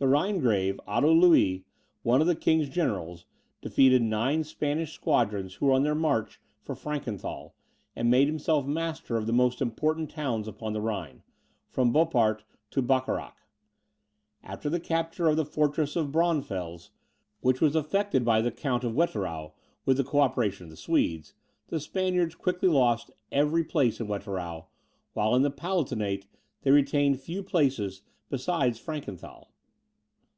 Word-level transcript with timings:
The 0.00 0.06
Rhinegrave, 0.06 0.78
Otto 0.86 1.12
Louis, 1.12 1.64
one 2.04 2.20
of 2.20 2.28
the 2.28 2.36
king's 2.36 2.68
generals, 2.68 3.26
defeated 3.60 4.00
nine 4.00 4.44
Spanish 4.44 4.92
squadrons 4.92 5.54
who 5.54 5.66
were 5.66 5.72
on 5.72 5.82
their 5.82 5.96
march 5.96 6.38
for 6.62 6.76
Frankenthal, 6.76 7.56
and 7.96 8.08
made 8.08 8.28
himself 8.28 8.64
master 8.64 9.16
of 9.16 9.26
the 9.26 9.32
most 9.32 9.60
important 9.60 10.08
towns 10.08 10.46
upon 10.46 10.72
the 10.72 10.80
Rhine, 10.80 11.24
from 11.68 11.92
Boppart 11.92 12.44
to 12.70 12.80
Bacharach. 12.80 13.38
After 14.44 14.70
the 14.70 14.78
capture 14.78 15.26
of 15.26 15.36
the 15.36 15.44
fortress 15.44 15.96
of 15.96 16.12
Braunfels, 16.12 16.92
which 17.40 17.60
was 17.60 17.74
effected 17.74 18.24
by 18.24 18.40
the 18.40 18.52
Count 18.52 18.84
of 18.84 18.94
Wetterau, 18.94 19.50
with 19.84 19.96
the 19.96 20.04
co 20.04 20.20
operation 20.20 20.62
of 20.66 20.70
the 20.70 20.76
Swedes, 20.76 21.34
the 21.70 21.80
Spaniards 21.80 22.36
quickly 22.36 22.68
lost 22.68 23.10
every 23.32 23.64
place 23.64 23.98
in 23.98 24.06
Wetterau, 24.06 24.66
while 25.14 25.34
in 25.34 25.42
the 25.42 25.50
Palatinate 25.50 26.28
they 26.62 26.70
retained 26.70 27.18
few 27.20 27.42
places 27.42 28.02
besides 28.28 28.78
Frankenthal. 28.78 29.48